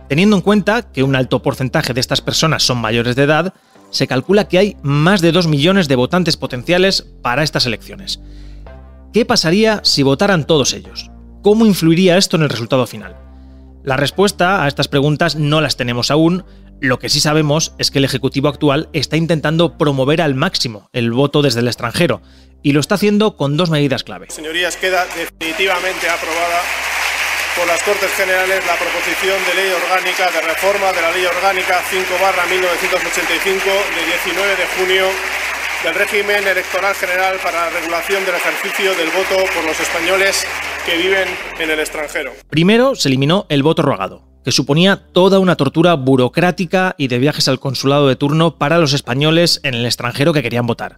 Teniendo 0.08 0.36
en 0.36 0.44
cuenta 0.44 0.84
que 0.84 1.02
un 1.02 1.16
alto 1.16 1.42
porcentaje 1.42 1.96
de 1.96 2.02
estas 2.02 2.22
personas 2.22 2.62
son 2.62 2.78
mayores 2.78 3.16
de 3.16 3.24
edad, 3.24 3.56
se 3.90 4.06
calcula 4.06 4.48
que 4.48 4.60
hay 4.60 4.78
más 4.84 5.22
de 5.22 5.32
2 5.32 5.48
millones 5.48 5.88
de 5.88 5.96
votantes 5.96 6.38
potenciales 6.38 7.08
para 7.24 7.42
estas 7.42 7.66
elecciones. 7.66 8.20
¿Qué 9.12 9.26
pasaría 9.26 9.82
si 9.84 10.04
votaran 10.04 10.46
todos 10.46 10.74
ellos? 10.74 11.10
¿Cómo 11.42 11.66
influiría 11.66 12.18
esto 12.18 12.38
en 12.38 12.44
el 12.44 12.50
resultado 12.50 12.86
final? 12.86 13.18
La 13.84 13.98
respuesta 13.98 14.64
a 14.64 14.68
estas 14.68 14.88
preguntas 14.88 15.36
no 15.36 15.62
las 15.62 15.78
tenemos 15.78 16.12
aún, 16.12 16.46
lo 16.80 17.00
que 17.00 17.10
sí 17.10 17.20
sabemos 17.20 17.74
es 17.80 17.90
que 17.90 17.98
el 17.98 18.06
Ejecutivo 18.06 18.50
actual 18.50 18.88
está 18.94 19.18
intentando 19.18 19.80
promover 19.80 20.22
al 20.22 20.36
máximo 20.36 20.90
el 20.94 21.12
voto 21.12 21.42
desde 21.42 21.62
el 21.62 21.68
extranjero, 21.68 22.22
y 22.62 22.74
lo 22.74 22.80
está 22.80 22.96
haciendo 22.96 23.36
con 23.36 23.58
dos 23.58 23.72
medidas 23.72 24.04
clave. 24.04 24.28
Señorías, 24.30 24.78
queda 24.78 25.08
definitivamente 25.18 26.08
aprobada 26.08 26.62
por 27.58 27.66
las 27.66 27.82
Cortes 27.82 28.12
Generales 28.14 28.62
la 28.68 28.76
proposición 28.76 29.42
de 29.50 29.56
ley 29.56 29.72
orgánica 29.74 30.30
de 30.30 30.42
reforma 30.42 30.94
de 30.94 31.02
la 31.02 31.12
Ley 31.12 31.26
Orgánica 31.26 31.82
5 31.90 32.06
1985 32.14 33.66
de 33.66 34.06
19 34.06 34.56
de 34.56 34.68
junio 34.78 35.06
del 35.84 35.96
régimen 35.96 36.46
electoral 36.46 36.94
general 36.96 37.38
para 37.42 37.66
la 37.66 37.70
regulación 37.70 38.26
del 38.26 38.36
ejercicio 38.36 38.94
del 38.96 39.08
voto 39.08 39.36
por 39.54 39.64
los 39.66 39.80
españoles 39.80 40.46
que 40.86 40.98
viven 40.98 41.28
en 41.60 41.70
el 41.70 41.80
extranjero. 41.80 42.34
Primero 42.50 42.96
se 42.96 43.08
eliminó 43.08 43.46
el 43.50 43.64
voto 43.64 43.82
rogado 43.82 44.28
que 44.44 44.52
suponía 44.52 44.98
toda 45.12 45.40
una 45.40 45.56
tortura 45.56 45.96
burocrática 45.96 46.96
y 46.98 47.08
de 47.08 47.20
viajes 47.20 47.48
al 47.48 47.60
consulado 47.60 48.08
de 48.08 48.16
turno 48.16 48.58
para 48.58 48.78
los 48.78 48.94
españoles 48.94 49.60
en 49.64 49.74
el 49.74 49.86
extranjero 49.86 50.34
que 50.34 50.42
querían 50.42 50.66
votar. 50.66 50.98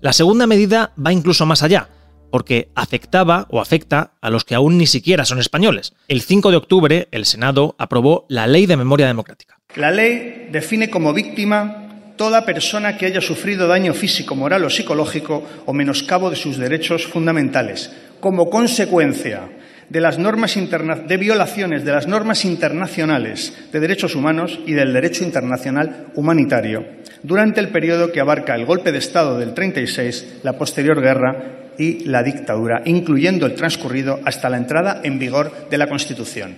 La 0.00 0.12
segunda 0.12 0.46
medida 0.46 0.92
va 0.98 1.12
incluso 1.12 1.46
más 1.46 1.62
allá, 1.62 1.88
porque 2.30 2.70
afectaba 2.74 3.46
o 3.50 3.60
afecta 3.60 4.14
a 4.20 4.30
los 4.30 4.44
que 4.44 4.56
aún 4.56 4.78
ni 4.78 4.86
siquiera 4.86 5.24
son 5.24 5.38
españoles. 5.38 5.94
El 6.08 6.22
5 6.22 6.50
de 6.50 6.56
octubre, 6.56 7.08
el 7.12 7.24
Senado 7.24 7.76
aprobó 7.78 8.26
la 8.28 8.46
Ley 8.48 8.66
de 8.66 8.76
Memoria 8.76 9.06
Democrática. 9.06 9.58
La 9.76 9.90
ley 9.90 10.48
define 10.50 10.90
como 10.90 11.14
víctima 11.14 11.81
toda 12.22 12.46
persona 12.46 12.96
que 12.96 13.06
haya 13.06 13.20
sufrido 13.20 13.66
daño 13.66 13.92
físico, 13.98 14.36
moral 14.38 14.62
o 14.62 14.70
psicológico 14.70 15.42
o 15.66 15.74
menoscabo 15.74 16.30
de 16.30 16.38
sus 16.38 16.54
derechos 16.54 17.02
fundamentales, 17.10 17.90
como 18.22 18.46
consecuencia 18.46 19.50
de 19.90 20.00
las 20.00 20.22
normas 20.22 20.54
de 20.54 21.16
violaciones 21.16 21.84
de 21.84 21.90
las 21.90 22.06
normas 22.06 22.44
internacionales 22.44 23.66
de 23.72 23.80
derechos 23.80 24.14
humanos 24.14 24.60
y 24.64 24.70
del 24.70 24.92
derecho 24.92 25.24
internacional 25.24 26.14
humanitario 26.14 26.86
durante 27.24 27.58
el 27.58 27.70
periodo 27.70 28.12
que 28.12 28.20
abarca 28.20 28.54
el 28.54 28.66
golpe 28.66 28.92
de 28.92 28.98
Estado 28.98 29.36
del 29.36 29.52
36, 29.52 30.42
la 30.44 30.52
posterior 30.52 31.02
guerra 31.02 31.74
y 31.76 32.04
la 32.04 32.22
dictadura, 32.22 32.82
incluyendo 32.84 33.46
el 33.46 33.56
transcurrido 33.56 34.20
hasta 34.24 34.48
la 34.48 34.58
entrada 34.58 35.00
en 35.02 35.18
vigor 35.18 35.66
de 35.68 35.78
la 35.78 35.88
Constitución. 35.88 36.54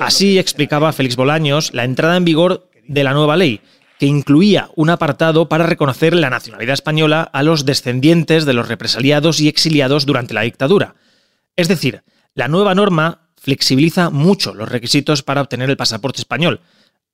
Así 0.00 0.40
explicaba 0.40 0.92
Félix 0.92 1.14
Bolaños 1.14 1.72
la 1.72 1.84
entrada 1.84 2.16
en 2.16 2.24
vigor 2.24 2.66
de 2.86 3.04
la 3.04 3.12
nueva 3.12 3.36
ley, 3.36 3.60
que 4.04 4.08
incluía 4.08 4.68
un 4.76 4.90
apartado 4.90 5.48
para 5.48 5.64
reconocer 5.64 6.12
la 6.14 6.28
nacionalidad 6.28 6.74
española 6.74 7.22
a 7.22 7.42
los 7.42 7.64
descendientes 7.64 8.44
de 8.44 8.52
los 8.52 8.68
represaliados 8.68 9.40
y 9.40 9.48
exiliados 9.48 10.04
durante 10.04 10.34
la 10.34 10.42
dictadura. 10.42 10.94
Es 11.56 11.68
decir, 11.68 12.02
la 12.34 12.46
nueva 12.46 12.74
norma 12.74 13.30
flexibiliza 13.40 14.10
mucho 14.10 14.52
los 14.52 14.68
requisitos 14.68 15.22
para 15.22 15.40
obtener 15.40 15.70
el 15.70 15.78
pasaporte 15.78 16.20
español, 16.20 16.60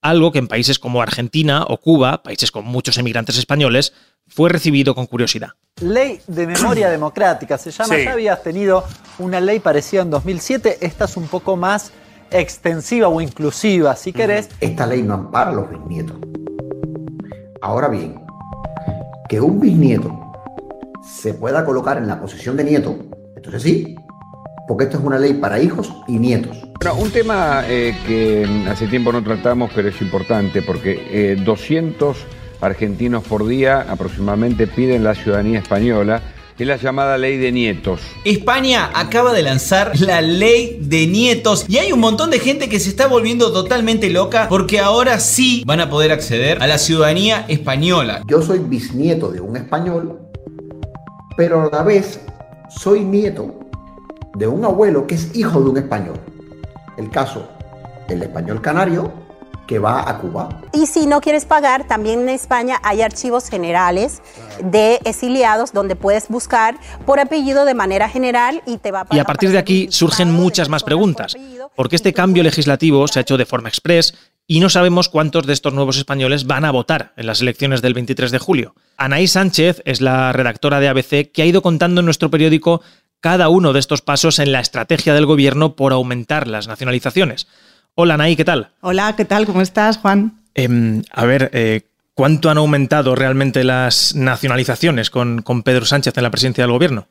algo 0.01 0.33
que 0.33 0.41
en 0.41 0.49
países 0.49 0.81
como 0.81 1.01
Argentina 1.01 1.63
o 1.63 1.77
Cuba, 1.77 2.25
países 2.25 2.51
con 2.51 2.65
muchos 2.65 2.99
emigrantes 2.99 3.39
españoles, 3.39 3.93
fue 4.27 4.51
recibido 4.51 4.97
con 4.97 5.07
curiosidad. 5.07 5.51
Ley 5.81 6.19
de 6.27 6.49
memoria 6.49 6.91
democrática 6.91 7.57
se 7.57 7.71
llama. 7.71 7.99
Ya 7.99 8.15
habías 8.15 8.43
tenido 8.43 8.83
una 9.21 9.39
ley 9.39 9.61
parecida 9.61 10.03
en 10.03 10.11
2007. 10.11 10.79
Esta 10.81 11.05
es 11.05 11.17
un 11.17 11.29
poco 11.29 11.57
más 11.57 11.93
extensiva 12.33 13.07
o 13.07 13.21
inclusiva, 13.21 13.95
si 13.95 14.13
querés. 14.13 14.49
Esta 14.59 14.89
ley 14.89 15.05
no 15.05 15.15
ampara 15.15 15.51
a 15.51 15.55
los 15.55 15.71
bisnietos. 15.71 16.17
Ahora 17.63 17.89
bien, 17.89 18.25
que 19.29 19.39
un 19.39 19.61
bisnieto 19.61 20.19
se 21.03 21.35
pueda 21.35 21.63
colocar 21.65 21.99
en 21.99 22.07
la 22.07 22.19
posición 22.19 22.57
de 22.57 22.65
nieto, 22.65 22.97
entonces 23.37 23.63
sí, 23.63 23.97
porque 24.67 24.85
esto 24.85 24.97
es 24.97 25.05
una 25.05 25.19
ley 25.19 25.35
para 25.35 25.61
hijos 25.61 25.93
y 26.09 26.19
nietos. 26.19 26.57
Bueno, 26.83 26.99
un 26.99 27.11
tema 27.11 27.65
eh, 27.69 27.95
que 28.07 28.47
hace 28.67 28.87
tiempo 28.87 29.13
no 29.13 29.23
tratamos, 29.23 29.71
pero 29.75 29.89
es 29.89 30.01
importante, 30.01 30.63
porque 30.63 31.37
200 31.45 32.17
eh, 32.17 32.21
argentinos 32.63 33.25
por 33.25 33.47
día 33.47 33.83
aproximadamente 33.83 34.67
piden 34.67 35.05
la 35.05 35.15
ciudadanía 35.15 35.59
española 35.59 36.23
es 36.59 36.67
la 36.67 36.77
llamada 36.77 37.17
ley 37.19 37.39
de 37.39 37.53
nietos. 37.53 38.01
España 38.25 38.91
acaba 38.95 39.33
de 39.33 39.43
lanzar 39.43 39.99
la 40.01 40.21
ley 40.21 40.79
de 40.81 41.07
nietos 41.07 41.65
y 41.69 41.79
hay 41.79 41.93
un 41.93 42.01
montón 42.01 42.31
de 42.31 42.39
gente 42.39 42.69
que 42.69 42.81
se 42.81 42.91
está 42.91 43.07
volviendo 43.07 43.53
totalmente 43.53 44.11
loca 44.11 44.47
porque 44.49 44.81
ahora 44.81 45.21
sí 45.21 45.63
van 45.67 45.81
a 45.81 45.91
poder 45.91 46.13
acceder 46.13 46.63
a 46.63 46.67
la 46.67 46.79
ciudadanía 46.79 47.45
española. 47.49 48.23
Yo 48.27 48.43
soy 48.43 48.59
bisnieto 48.59 49.31
de 49.31 49.41
un 49.41 49.57
español, 49.57 50.19
pero 51.37 51.63
a 51.63 51.71
la 51.71 51.83
vez 51.83 52.21
soy 52.69 53.01
nieto 53.01 53.59
de 54.35 54.47
un 54.47 54.65
abuelo 54.65 55.07
que 55.07 55.15
es 55.15 55.35
hijo 55.35 55.61
de 55.61 55.71
un 55.71 55.79
español. 55.79 56.21
El 56.97 57.11
caso, 57.11 57.49
el 58.09 58.23
español 58.23 58.61
canario 58.61 59.20
que 59.71 59.79
va 59.79 60.11
a 60.11 60.19
Cuba. 60.19 60.49
Y 60.73 60.87
si 60.87 61.07
no 61.07 61.21
quieres 61.21 61.45
pagar, 61.45 61.87
también 61.87 62.23
en 62.23 62.31
España 62.31 62.81
hay 62.83 63.03
archivos 63.03 63.49
generales 63.49 64.21
de 64.65 64.99
exiliados 65.05 65.73
donde 65.73 65.95
puedes 65.95 66.27
buscar 66.27 66.75
por 67.07 67.21
apellido 67.21 67.65
de 67.65 67.75
manera 67.75 68.09
general 68.09 68.65
y 68.67 68.79
te 68.79 68.91
va 68.91 69.03
a 69.03 69.15
Y 69.15 69.21
a 69.21 69.25
partir 69.25 69.53
de 69.53 69.59
aquí 69.59 69.87
surgen 69.93 70.33
muchas 70.33 70.69
más 70.69 70.83
preguntas. 70.83 71.37
Porque 71.77 71.95
este 71.95 72.13
cambio 72.13 72.43
legislativo 72.43 73.07
se 73.07 73.21
ha 73.21 73.23
hecho 73.23 73.37
de 73.37 73.47
forma 73.47 73.69
express 73.69 74.15
y 74.49 74.59
no 74.59 74.71
sabemos 74.71 75.09
cuántos 75.09 75.47
de 75.47 75.53
estos 75.53 75.73
nuevos 75.73 75.97
españoles 75.99 76.49
van 76.49 76.65
a 76.65 76.73
votar 76.73 77.13
en 77.17 77.27
las 77.27 77.41
elecciones 77.41 77.81
del 77.81 77.95
23 77.95 78.33
de 78.33 78.39
julio. 78.41 78.75
Anaí 78.97 79.29
Sánchez 79.29 79.83
es 79.85 80.01
la 80.01 80.33
redactora 80.33 80.81
de 80.81 80.89
ABC 80.89 81.31
que 81.31 81.43
ha 81.43 81.47
ido 81.47 81.63
contando 81.63 82.01
en 82.01 82.07
nuestro 82.07 82.29
periódico 82.29 82.83
cada 83.21 83.49
uno 83.49 83.73
de 83.73 83.79
estos 83.79 84.03
pasos 84.03 84.41
en 84.41 84.51
la 84.51 84.59
estrategia 84.59 85.15
del 85.15 85.27
gobierno 85.27 85.77
por 85.77 85.93
aumentar 85.93 86.49
las 86.49 86.67
nacionalizaciones. 86.67 87.47
Hola, 87.95 88.17
Nay, 88.17 88.37
¿qué 88.37 88.45
tal? 88.45 88.71
Hola, 88.81 89.15
¿qué 89.17 89.25
tal? 89.25 89.47
¿Cómo 89.47 89.61
estás, 89.61 89.99
Juan? 89.99 90.41
Em, 90.55 91.03
a 91.13 91.27
ver, 91.27 91.51
eh, 91.53 91.83
¿cuánto 92.15 92.49
han 92.49 92.59
aumentado 92.59 93.15
realmente 93.15 93.65
las 93.65 94.15
nacionalizaciones 94.15 95.11
con, 95.11 95.43
Pedro 95.65 95.85
Sánchez 95.85 96.17
en 96.17 96.23
la 96.23 96.31
presidencia 96.31 96.65
del 96.65 96.73
gobierno? 96.73 97.09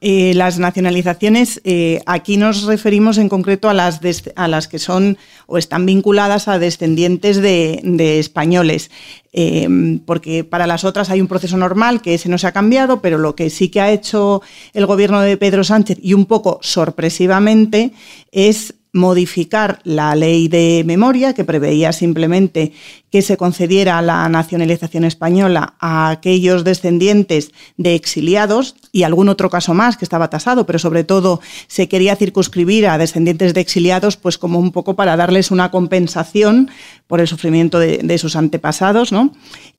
Eh, 0.00 0.34
las 0.34 0.58
nacionalizaciones, 0.58 1.60
eh, 1.64 2.02
aquí 2.06 2.36
nos 2.36 2.64
referimos 2.64 3.18
en 3.18 3.28
concreto 3.28 3.70
a 3.70 3.74
las, 3.74 4.00
a 4.34 4.48
las 4.48 4.68
que 4.68 4.78
son 4.78 5.16
o 5.46 5.58
están 5.58 5.86
vinculadas 5.86 6.48
a 6.48 6.58
descendientes 6.58 7.40
de, 7.40 7.80
de 7.82 8.18
españoles, 8.18 8.90
em, 9.32 10.00
porque 10.00 10.44
para 10.44 10.66
las 10.66 10.84
otras 10.84 11.08
hay 11.08 11.20
un 11.20 11.28
proceso 11.28 11.56
normal 11.56 12.02
que 12.02 12.14
ese 12.14 12.28
no 12.28 12.36
se 12.36 12.46
ha 12.46 12.52
cambiado, 12.52 13.00
pero 13.00 13.16
lo 13.16 13.36
que 13.36 13.48
sí 13.48 13.68
que 13.68 13.80
ha 13.80 13.90
hecho 13.90 14.42
el 14.74 14.86
gobierno 14.86 15.20
de 15.20 15.36
Pedro 15.36 15.64
Sánchez 15.64 15.98
y 16.02 16.12
un 16.12 16.26
poco 16.26 16.58
sorpresivamente 16.62 17.92
es 18.32 18.74
modificar 18.92 19.80
la 19.84 20.14
ley 20.14 20.48
de 20.48 20.82
memoria 20.86 21.34
que 21.34 21.44
preveía 21.44 21.92
simplemente 21.92 22.72
que 23.10 23.22
se 23.22 23.36
concediera 23.36 24.02
la 24.02 24.28
nacionalización 24.28 25.04
española 25.04 25.74
a 25.80 26.10
aquellos 26.10 26.64
descendientes 26.64 27.52
de 27.76 27.94
exiliados 27.94 28.74
y 28.92 29.04
algún 29.04 29.28
otro 29.28 29.48
caso 29.50 29.74
más 29.74 29.96
que 29.96 30.04
estaba 30.04 30.30
tasado, 30.30 30.66
pero 30.66 30.78
sobre 30.78 31.04
todo 31.04 31.40
se 31.68 31.88
quería 31.88 32.16
circunscribir 32.16 32.88
a 32.88 32.98
descendientes 32.98 33.54
de 33.54 33.60
exiliados 33.60 34.16
pues 34.16 34.38
como 34.38 34.58
un 34.58 34.72
poco 34.72 34.96
para 34.96 35.16
darles 35.16 35.50
una 35.50 35.70
compensación 35.70 36.70
por 37.06 37.20
el 37.20 37.28
sufrimiento 37.28 37.78
de, 37.78 38.18
sus 38.18 38.34
antepasados, 38.34 39.12
¿no? 39.12 39.32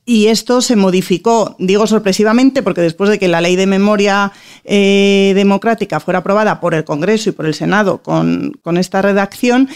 Y 0.05 0.27
esto 0.27 0.61
se 0.61 0.77
modificó, 0.77 1.57
digo 1.59 1.85
sorpresivamente, 1.85 2.63
porque 2.63 2.79
después 2.79 3.09
de 3.09 3.19
que 3.19 3.27
la 3.27 3.41
ley 3.41 3.57
de 3.57 3.67
memoria 3.67 4.31
eh, 4.63 5.33
democrática 5.35 5.99
fuera 5.99 6.19
aprobada 6.19 6.61
por 6.61 6.73
el 6.73 6.85
Congreso 6.85 7.29
y 7.29 7.33
por 7.33 7.45
el 7.45 7.53
Senado 7.53 8.01
con, 8.01 8.57
esta 8.77 9.01
redacción, 9.01 9.67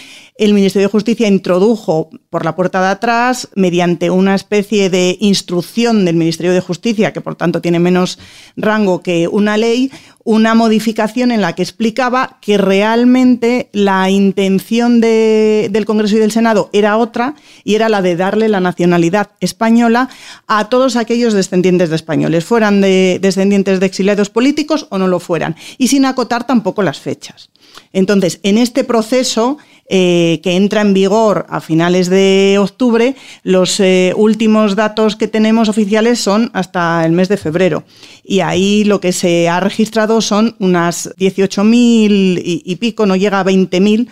el 0.44 0.54
Ministerio 0.54 0.88
de 0.88 0.92
Justicia 0.92 1.28
introdujo 1.28 2.10
por 2.28 2.44
la 2.44 2.56
puerta 2.56 2.80
de 2.80 2.88
atrás, 2.88 3.48
mediante 3.54 4.10
una 4.10 4.34
especie 4.34 4.90
de 4.90 5.16
instrucción 5.20 6.04
del 6.04 6.16
Ministerio 6.16 6.52
de 6.52 6.60
Justicia, 6.60 7.12
que 7.12 7.20
por 7.20 7.36
tanto 7.36 7.60
tiene 7.60 7.78
menos 7.78 8.18
rango 8.56 9.02
que 9.02 9.28
una 9.28 9.56
ley, 9.56 9.92
una 10.24 10.54
modificación 10.54 11.30
en 11.30 11.40
la 11.40 11.54
que 11.54 11.62
explicaba 11.62 12.38
que 12.40 12.58
realmente 12.58 13.68
la 13.72 14.10
intención 14.10 15.00
del 15.00 15.84
Congreso 15.84 16.16
y 16.16 16.20
del 16.20 16.32
Senado 16.32 16.70
era 16.72 16.96
otra 16.96 17.34
y 17.62 17.76
era 17.76 17.88
la 17.88 18.02
de 18.02 18.16
darle 18.16 18.48
la 18.48 18.60
nacionalidad 18.60 19.30
española 19.40 20.08
a 20.48 20.68
todos 20.68 20.96
aquellos 20.96 21.34
descendientes 21.34 21.90
de 21.90 21.96
españoles, 21.96 22.44
fueran 22.44 22.80
de 22.80 23.18
descendientes 23.20 23.78
de 23.78 23.86
exiliados 23.86 24.30
políticos 24.30 24.86
o 24.90 24.98
no 24.98 25.06
lo 25.06 25.20
fueran, 25.20 25.54
y 25.78 25.88
sin 25.88 26.04
acotar 26.04 26.46
tampoco 26.46 26.82
las 26.82 26.98
fechas. 26.98 27.50
Entonces, 27.92 28.40
en 28.42 28.58
este 28.58 28.84
proceso 28.84 29.58
eh, 29.94 30.40
que 30.42 30.56
entra 30.56 30.80
en 30.80 30.94
vigor 30.94 31.44
a 31.50 31.60
finales 31.60 32.08
de 32.08 32.56
octubre, 32.58 33.14
los 33.42 33.78
eh, 33.78 34.14
últimos 34.16 34.74
datos 34.74 35.16
que 35.16 35.28
tenemos 35.28 35.68
oficiales 35.68 36.18
son 36.18 36.50
hasta 36.54 37.04
el 37.04 37.12
mes 37.12 37.28
de 37.28 37.36
febrero. 37.36 37.84
Y 38.24 38.40
ahí 38.40 38.84
lo 38.84 39.02
que 39.02 39.12
se 39.12 39.50
ha 39.50 39.60
registrado 39.60 40.22
son 40.22 40.56
unas 40.60 41.14
18.000 41.16 42.40
y, 42.42 42.62
y 42.64 42.76
pico, 42.76 43.04
no 43.04 43.16
llega 43.16 43.40
a 43.40 43.44
20.000 43.44 44.08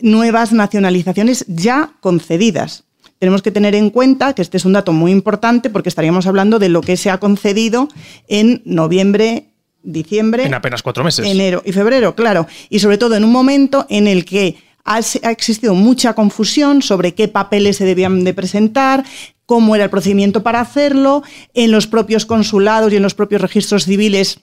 nuevas 0.00 0.54
nacionalizaciones 0.54 1.44
ya 1.48 1.92
concedidas. 2.00 2.84
Tenemos 3.18 3.42
que 3.42 3.50
tener 3.50 3.74
en 3.74 3.90
cuenta 3.90 4.32
que 4.32 4.40
este 4.40 4.56
es 4.56 4.64
un 4.64 4.72
dato 4.72 4.94
muy 4.94 5.12
importante 5.12 5.68
porque 5.68 5.90
estaríamos 5.90 6.26
hablando 6.26 6.58
de 6.58 6.70
lo 6.70 6.80
que 6.80 6.96
se 6.96 7.10
ha 7.10 7.18
concedido 7.18 7.88
en 8.26 8.62
noviembre, 8.64 9.50
diciembre. 9.82 10.44
En 10.44 10.54
apenas 10.54 10.82
cuatro 10.82 11.04
meses. 11.04 11.26
Enero 11.26 11.62
y 11.62 11.72
febrero, 11.72 12.14
claro. 12.14 12.46
Y 12.70 12.78
sobre 12.78 12.96
todo 12.96 13.16
en 13.16 13.24
un 13.24 13.32
momento 13.32 13.84
en 13.90 14.06
el 14.06 14.24
que 14.24 14.56
ha, 14.84 14.98
existido 14.98 15.74
mucha 15.74 16.14
confusión 16.14 16.82
sobre 16.82 17.14
qué 17.14 17.28
papeles 17.28 17.78
se 17.78 17.84
debían 17.84 18.24
de 18.24 18.34
presentar, 18.34 19.04
cómo 19.46 19.74
era 19.74 19.84
el 19.84 19.90
procedimiento 19.90 20.42
para 20.42 20.60
hacerlo, 20.60 21.22
en 21.54 21.70
los 21.70 21.86
propios 21.86 22.26
consulados 22.26 22.92
y 22.92 22.96
en 22.96 23.02
los 23.02 23.14
propios 23.14 23.40
registros 23.40 23.84
civiles 23.84 24.40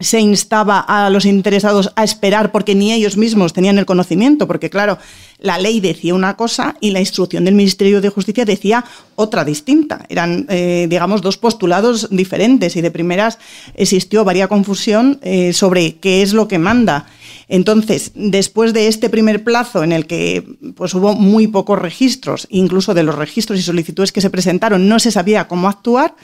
se 0.00 0.18
instaba 0.18 0.80
a 0.80 1.10
los 1.10 1.26
interesados 1.26 1.92
a 1.94 2.04
esperar 2.04 2.50
porque 2.50 2.74
ni 2.74 2.92
ellos 2.92 3.16
mismos 3.16 3.52
tenían 3.52 3.78
el 3.78 3.86
conocimiento, 3.86 4.46
porque 4.46 4.70
claro, 4.70 4.98
la 5.38 5.58
ley 5.58 5.80
decía 5.80 6.14
una 6.14 6.36
cosa 6.36 6.76
y 6.80 6.90
la 6.90 7.00
instrucción 7.00 7.44
del 7.44 7.54
Ministerio 7.54 8.00
de 8.00 8.08
Justicia 8.08 8.44
decía 8.44 8.84
otra 9.14 9.44
distinta. 9.44 10.06
Eran, 10.08 10.46
eh, 10.48 10.86
digamos, 10.88 11.22
dos 11.22 11.36
postulados 11.36 12.08
diferentes 12.10 12.76
y 12.76 12.80
de 12.80 12.90
primeras 12.90 13.38
existió 13.74 14.24
varia 14.24 14.48
confusión 14.48 15.18
eh, 15.22 15.52
sobre 15.52 15.96
qué 15.96 16.22
es 16.22 16.32
lo 16.32 16.48
que 16.48 16.58
manda. 16.58 17.06
Entonces, 17.48 18.12
después 18.14 18.72
de 18.72 18.86
este 18.86 19.10
primer 19.10 19.44
plazo 19.44 19.82
en 19.82 19.92
el 19.92 20.06
que 20.06 20.44
pues, 20.76 20.94
hubo 20.94 21.14
muy 21.14 21.46
pocos 21.48 21.78
registros, 21.78 22.46
incluso 22.50 22.94
de 22.94 23.02
los 23.02 23.16
registros 23.16 23.58
y 23.58 23.62
solicitudes 23.62 24.12
que 24.12 24.20
se 24.20 24.30
presentaron, 24.30 24.88
no 24.88 24.98
se 24.98 25.10
sabía 25.10 25.48
cómo 25.48 25.68
actuar, 25.68 26.14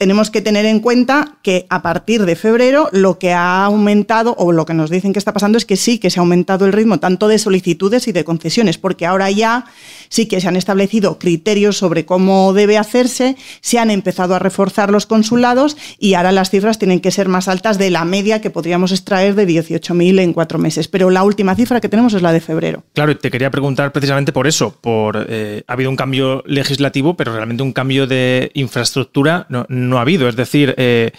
tenemos 0.00 0.30
que 0.30 0.40
tener 0.40 0.64
en 0.64 0.80
cuenta 0.80 1.36
que 1.42 1.66
a 1.68 1.82
partir 1.82 2.24
de 2.24 2.34
febrero 2.34 2.88
lo 2.90 3.18
que 3.18 3.34
ha 3.34 3.66
aumentado 3.66 4.34
o 4.38 4.50
lo 4.50 4.64
que 4.64 4.72
nos 4.72 4.88
dicen 4.88 5.12
que 5.12 5.18
está 5.18 5.34
pasando 5.34 5.58
es 5.58 5.66
que 5.66 5.76
sí 5.76 5.98
que 5.98 6.08
se 6.08 6.18
ha 6.18 6.22
aumentado 6.22 6.64
el 6.64 6.72
ritmo 6.72 6.98
tanto 7.00 7.28
de 7.28 7.38
solicitudes 7.38 8.08
y 8.08 8.12
de 8.12 8.24
concesiones, 8.24 8.78
porque 8.78 9.04
ahora 9.04 9.30
ya 9.30 9.66
sí 10.08 10.24
que 10.24 10.40
se 10.40 10.48
han 10.48 10.56
establecido 10.56 11.18
criterios 11.18 11.76
sobre 11.76 12.06
cómo 12.06 12.54
debe 12.54 12.78
hacerse, 12.78 13.36
se 13.60 13.78
han 13.78 13.90
empezado 13.90 14.34
a 14.34 14.38
reforzar 14.38 14.90
los 14.90 15.04
consulados 15.04 15.76
y 15.98 16.14
ahora 16.14 16.32
las 16.32 16.48
cifras 16.48 16.78
tienen 16.78 17.00
que 17.00 17.10
ser 17.10 17.28
más 17.28 17.46
altas 17.46 17.76
de 17.76 17.90
la 17.90 18.06
media 18.06 18.40
que 18.40 18.48
podríamos 18.48 18.92
extraer 18.92 19.34
de 19.34 19.46
18.000 19.46 20.18
en 20.20 20.32
cuatro 20.32 20.58
meses. 20.58 20.88
Pero 20.88 21.10
la 21.10 21.24
última 21.24 21.54
cifra 21.54 21.78
que 21.82 21.90
tenemos 21.90 22.14
es 22.14 22.22
la 22.22 22.32
de 22.32 22.40
febrero. 22.40 22.84
Claro, 22.94 23.14
te 23.18 23.30
quería 23.30 23.50
preguntar 23.50 23.92
precisamente 23.92 24.32
por 24.32 24.46
eso, 24.46 24.74
por 24.80 25.26
eh, 25.28 25.62
ha 25.66 25.74
habido 25.74 25.90
un 25.90 25.96
cambio 25.96 26.42
legislativo, 26.46 27.18
pero 27.18 27.34
realmente 27.34 27.62
un 27.62 27.74
cambio 27.74 28.06
de 28.06 28.50
infraestructura 28.54 29.44
no 29.50 29.66
no 29.89 29.89
ha 29.98 30.02
habido. 30.02 30.28
Es 30.28 30.36
decir, 30.36 30.74
eh, 30.76 31.12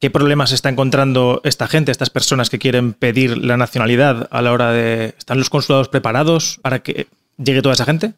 ¿qué 0.00 0.10
problemas 0.10 0.52
está 0.52 0.68
encontrando 0.68 1.40
esta 1.44 1.68
gente, 1.68 1.92
estas 1.92 2.10
personas 2.10 2.50
que 2.50 2.58
quieren 2.58 2.92
pedir 2.92 3.38
la 3.38 3.56
nacionalidad 3.56 4.28
a 4.30 4.42
la 4.42 4.52
hora 4.52 4.72
de... 4.72 5.14
¿Están 5.18 5.38
los 5.38 5.50
consulados 5.50 5.88
preparados 5.88 6.58
para 6.62 6.80
que 6.80 7.06
llegue 7.38 7.62
toda 7.62 7.74
esa 7.74 7.84
gente? 7.84 8.14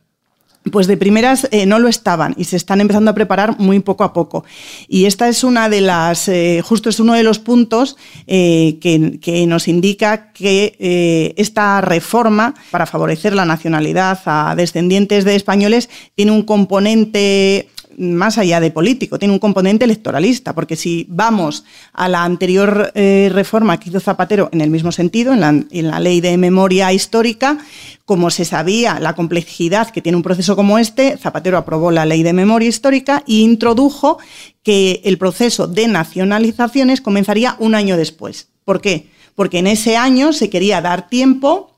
Pues 0.72 0.86
de 0.86 0.96
primeras 0.96 1.46
eh, 1.50 1.66
no 1.66 1.78
lo 1.78 1.88
estaban 1.88 2.34
y 2.38 2.44
se 2.44 2.56
están 2.56 2.80
empezando 2.80 3.10
a 3.10 3.14
preparar 3.14 3.58
muy 3.58 3.80
poco 3.80 4.02
a 4.02 4.14
poco. 4.14 4.46
Y 4.88 5.04
esta 5.04 5.28
es 5.28 5.44
una 5.44 5.68
de 5.68 5.82
las, 5.82 6.26
eh, 6.28 6.62
justo 6.64 6.88
es 6.88 7.00
uno 7.00 7.12
de 7.12 7.22
los 7.22 7.38
puntos 7.38 7.98
que, 8.26 9.18
que, 9.20 9.46
nos 9.46 9.68
indica 9.68 10.32
que 10.32 11.34
esta 11.36 11.82
reforma 11.82 12.54
para 12.70 12.86
favorecer 12.86 13.34
la 13.34 13.44
nacionalidad 13.44 14.20
a 14.24 14.54
descendientes 14.56 15.26
de 15.26 15.36
españoles 15.36 15.90
tiene 16.14 16.32
un 16.32 16.44
componente 16.44 17.68
más 17.98 18.38
allá 18.38 18.60
de 18.60 18.70
político, 18.70 19.18
tiene 19.18 19.34
un 19.34 19.40
componente 19.40 19.84
electoralista, 19.84 20.54
porque 20.54 20.76
si 20.76 21.06
vamos 21.08 21.64
a 21.92 22.08
la 22.08 22.24
anterior 22.24 22.92
eh, 22.94 23.30
reforma 23.32 23.78
que 23.78 23.90
hizo 23.90 24.00
Zapatero 24.00 24.48
en 24.52 24.60
el 24.60 24.70
mismo 24.70 24.92
sentido, 24.92 25.32
en 25.32 25.40
la, 25.40 25.48
en 25.48 25.88
la, 25.88 26.00
ley 26.00 26.20
de 26.20 26.36
memoria 26.36 26.92
histórica, 26.92 27.58
como 28.04 28.30
se 28.30 28.44
sabía 28.44 29.00
la 29.00 29.14
complejidad 29.14 29.90
que 29.90 30.02
tiene 30.02 30.16
un 30.16 30.22
proceso 30.22 30.56
como 30.56 30.78
este, 30.78 31.16
Zapatero 31.16 31.58
aprobó 31.58 31.90
la 31.90 32.06
ley 32.06 32.22
de 32.22 32.32
memoria 32.32 32.68
histórica 32.68 33.22
e 33.26 33.34
introdujo 33.34 34.18
que 34.62 35.00
el 35.04 35.18
proceso 35.18 35.66
de 35.66 35.88
nacionalizaciones 35.88 37.00
comenzaría 37.00 37.56
un 37.58 37.74
año 37.74 37.96
después. 37.96 38.48
¿Por 38.64 38.80
qué? 38.80 39.08
Porque 39.34 39.58
en 39.58 39.66
ese 39.66 39.96
año 39.96 40.32
se 40.32 40.50
quería 40.50 40.80
dar 40.80 41.08
tiempo 41.08 41.73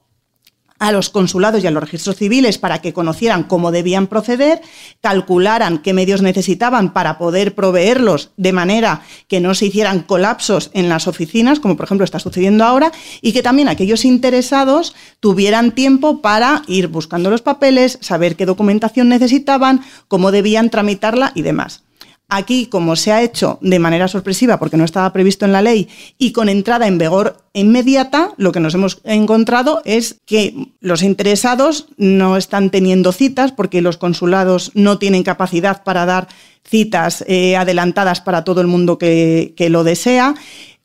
a 0.78 0.93
los 0.93 1.11
consulados 1.11 1.62
y 1.62 1.67
a 1.67 1.70
los 1.70 1.82
registros 1.82 2.17
civiles 2.17 2.58
para 2.58 2.81
que 2.81 2.93
conocieran 2.93 3.44
cómo 3.44 3.70
debían 3.70 4.06
proceder, 4.06 4.61
calcularan 5.00 5.78
qué 5.78 5.93
medios 5.93 6.23
necesitaban 6.23 6.93
para 6.93 7.19
poder 7.19 7.55
proveerlos 7.55 8.31
de 8.37 8.52
manera 8.52 9.02
que 9.28 9.40
no 9.40 9.55
se 9.55 9.67
hicieran 9.67 10.00
colapsos 10.00 10.70
en 10.75 10.88
las 10.88 11.06
oficinas, 11.06 11.61
como 11.61 11.76
por 11.76 11.84
ejemplo 11.87 12.05
está 12.05 12.19
sucediendo 12.19 12.64
ahora, 12.64 12.93
y 13.23 13.32
que 13.32 13.43
también 13.43 13.69
aquellos 13.69 14.05
interesados 14.05 14.94
tuvieran 15.20 15.73
tiempo 15.73 16.20
para 16.20 16.62
ir 16.67 16.88
buscando 16.88 17.31
los 17.31 17.43
papeles, 17.43 17.99
saber 18.00 18.37
qué 18.37 18.46
documentación 18.46 19.08
necesitaban, 19.08 19.82
cómo 20.08 20.31
debían 20.32 20.70
tramitarla 20.70 21.32
y 21.34 21.43
demás. 21.43 21.86
Aquí, 22.28 22.67
como 22.67 22.96
se 22.96 23.12
ha 23.12 23.23
hecho 23.23 23.58
de 23.61 23.78
manera 23.78 24.08
sorpresiva 24.08 24.58
porque 24.58 24.76
no 24.76 24.84
estaba 24.84 25.12
previsto 25.12 25.44
en 25.44 25.52
la 25.52 25.62
ley 25.62 25.88
y 26.19 26.32
con 26.32 26.49
entrada 26.49 26.88
en 26.88 26.99
vigor 26.99 27.37
inmediata, 27.52 28.32
lo 28.37 28.50
que 28.50 28.58
nos 28.58 28.75
hemos 28.75 29.00
encontrado 29.05 29.81
es 29.84 30.17
que 30.26 30.73
los 30.81 31.02
interesados 31.02 31.87
no 31.96 32.37
están 32.37 32.70
teniendo 32.70 33.12
citas 33.12 33.52
porque 33.52 33.81
los 33.81 33.96
consulados 33.96 34.73
no 34.75 34.99
tienen 34.99 35.23
capacidad 35.23 35.84
para 35.84 36.05
dar 36.05 36.26
citas 36.64 37.25
eh, 37.28 37.56
adelantadas 37.56 38.20
para 38.20 38.43
todo 38.43 38.61
el 38.61 38.67
mundo 38.67 38.99
que, 38.99 39.55
lo 39.70 39.84
desea. 39.84 40.34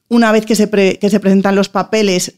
Una 0.10 0.32
vez 0.32 0.46
que 0.46 0.56
se, 0.56 0.70
que 0.70 1.10
se 1.10 1.20
presentan 1.20 1.56
los 1.56 1.70
papeles, 1.70 2.36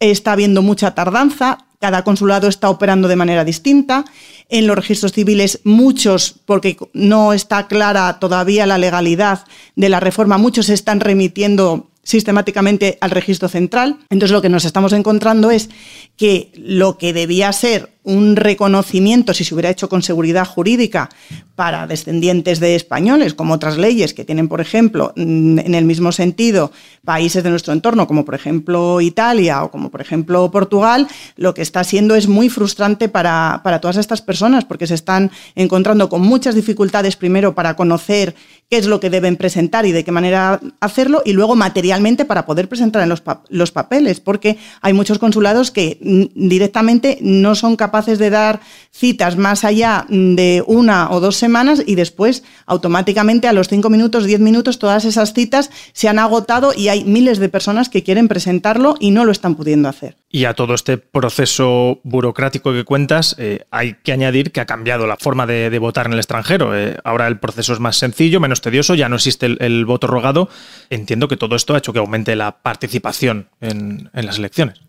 está 0.00 0.32
habiendo 0.32 0.60
mucha 0.60 0.94
tardanza, 0.94 1.66
cada 1.80 2.04
consulado 2.04 2.48
está 2.48 2.68
operando 2.70 3.08
de 3.08 3.16
manera 3.16 3.44
distinta. 3.44 4.04
En 4.48 4.66
los 4.66 4.76
registros 4.76 5.12
civiles, 5.12 5.60
muchos, 5.64 6.34
porque 6.44 6.76
no 6.92 7.32
está 7.32 7.66
clara 7.66 8.18
todavía 8.20 8.66
la 8.66 8.78
legalidad 8.78 9.44
de 9.74 9.88
la 9.88 10.00
reforma, 10.00 10.38
muchos 10.38 10.66
se 10.66 10.74
están 10.74 11.00
remitiendo 11.00 11.90
sistemáticamente 12.02 12.98
al 13.00 13.10
registro 13.10 13.48
central. 13.48 13.98
Entonces 14.10 14.32
lo 14.32 14.42
que 14.42 14.50
nos 14.50 14.64
estamos 14.64 14.92
encontrando 14.92 15.50
es 15.50 15.70
que 16.16 16.52
lo 16.56 16.98
que 16.98 17.12
debía 17.12 17.52
ser 17.52 17.93
un 18.04 18.36
reconocimiento, 18.36 19.34
si 19.34 19.44
se 19.44 19.54
hubiera 19.54 19.70
hecho 19.70 19.88
con 19.88 20.02
seguridad 20.02 20.46
jurídica, 20.46 21.08
para 21.56 21.86
descendientes 21.86 22.60
de 22.60 22.74
españoles, 22.74 23.34
como 23.34 23.54
otras 23.54 23.78
leyes 23.78 24.12
que 24.12 24.24
tienen, 24.24 24.48
por 24.48 24.60
ejemplo, 24.60 25.12
mm, 25.16 25.60
en 25.60 25.74
el 25.74 25.84
mismo 25.84 26.12
sentido, 26.12 26.72
países 27.04 27.42
de 27.42 27.50
nuestro 27.50 27.72
entorno, 27.72 28.06
como 28.06 28.24
por 28.24 28.34
ejemplo 28.34 29.00
Italia 29.00 29.62
o 29.62 29.70
como 29.70 29.90
por 29.90 30.00
ejemplo 30.00 30.50
Portugal, 30.50 31.06
lo 31.36 31.54
que 31.54 31.62
está 31.62 31.84
siendo 31.84 32.14
es 32.14 32.28
muy 32.28 32.48
frustrante 32.48 33.08
para, 33.08 33.60
para 33.62 33.80
todas 33.80 33.96
estas 33.96 34.20
personas, 34.20 34.64
porque 34.64 34.86
se 34.86 34.94
están 34.94 35.30
encontrando 35.54 36.08
con 36.08 36.22
muchas 36.22 36.54
dificultades, 36.54 37.16
primero 37.16 37.54
para 37.54 37.76
conocer 37.76 38.34
qué 38.68 38.78
es 38.78 38.86
lo 38.86 38.98
que 38.98 39.10
deben 39.10 39.36
presentar 39.36 39.86
y 39.86 39.92
de 39.92 40.04
qué 40.04 40.10
manera 40.10 40.60
hacerlo, 40.80 41.22
y 41.24 41.32
luego 41.32 41.54
materialmente 41.54 42.24
para 42.24 42.46
poder 42.46 42.68
presentar 42.68 43.02
en 43.02 43.08
los, 43.08 43.22
los 43.48 43.70
papeles, 43.70 44.20
porque 44.20 44.58
hay 44.80 44.92
muchos 44.92 45.18
consulados 45.18 45.70
que 45.70 45.98
mm, 46.02 46.48
directamente 46.48 47.18
no 47.20 47.54
son 47.54 47.76
capaces 47.76 47.93
capaces 47.94 48.18
de 48.18 48.28
dar 48.28 48.58
citas 48.90 49.36
más 49.36 49.62
allá 49.62 50.04
de 50.08 50.64
una 50.66 51.12
o 51.12 51.20
dos 51.20 51.36
semanas 51.36 51.80
y 51.86 51.94
después 51.94 52.42
automáticamente 52.66 53.46
a 53.46 53.52
los 53.52 53.68
cinco 53.68 53.88
minutos, 53.88 54.24
diez 54.24 54.40
minutos, 54.40 54.80
todas 54.80 55.04
esas 55.04 55.32
citas 55.32 55.70
se 55.92 56.08
han 56.08 56.18
agotado 56.18 56.72
y 56.76 56.88
hay 56.88 57.04
miles 57.04 57.38
de 57.38 57.48
personas 57.48 57.88
que 57.88 58.02
quieren 58.02 58.26
presentarlo 58.26 58.96
y 58.98 59.12
no 59.12 59.24
lo 59.24 59.30
están 59.30 59.54
pudiendo 59.54 59.88
hacer. 59.88 60.16
Y 60.28 60.46
a 60.46 60.54
todo 60.54 60.74
este 60.74 60.98
proceso 60.98 62.00
burocrático 62.02 62.72
que 62.72 62.82
cuentas, 62.82 63.36
eh, 63.38 63.64
hay 63.70 63.94
que 64.02 64.10
añadir 64.10 64.50
que 64.50 64.60
ha 64.60 64.66
cambiado 64.66 65.06
la 65.06 65.16
forma 65.16 65.46
de, 65.46 65.78
votar 65.78 66.06
en 66.06 66.14
el 66.14 66.18
extranjero. 66.18 66.76
Eh, 66.76 66.96
ahora 67.04 67.28
el 67.28 67.38
proceso 67.38 67.74
es 67.74 67.78
más 67.78 67.96
sencillo, 67.96 68.40
menos 68.40 68.60
tedioso, 68.60 68.96
ya 68.96 69.08
no 69.08 69.14
existe 69.14 69.46
el, 69.46 69.84
voto 69.84 70.08
rogado. 70.08 70.48
Entiendo 70.90 71.28
que 71.28 71.36
todo 71.36 71.54
esto 71.54 71.76
ha 71.76 71.78
hecho 71.78 71.92
que 71.92 72.00
aumente 72.00 72.34
la 72.34 72.56
participación 72.60 73.50
en 73.60 74.10
las 74.12 74.38
elecciones. 74.38 74.80